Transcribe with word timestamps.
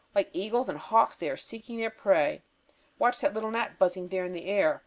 Like 0.15 0.31
eagles 0.33 0.67
and 0.67 0.79
hawks 0.79 1.19
they 1.19 1.29
are 1.29 1.37
seeking 1.37 1.77
their 1.77 1.91
prey. 1.91 2.41
Watch 2.97 3.19
that 3.19 3.35
little 3.35 3.51
gnat 3.51 3.77
buzzing 3.77 4.07
there 4.07 4.25
in 4.25 4.31
the 4.33 4.45
air. 4.47 4.79